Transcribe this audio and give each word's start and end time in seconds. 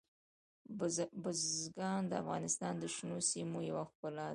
بزګان 1.25 2.01
د 2.07 2.13
افغانستان 2.23 2.73
د 2.79 2.83
شنو 2.95 3.17
سیمو 3.31 3.59
یوه 3.69 3.83
ښکلا 3.91 4.23
ده. 4.27 4.29